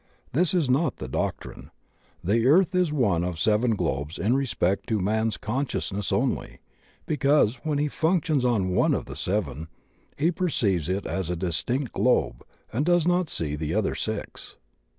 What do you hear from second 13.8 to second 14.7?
six.